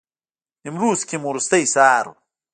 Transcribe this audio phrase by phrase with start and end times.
[0.63, 2.13] نیمروز کې مو وروستی سهار و.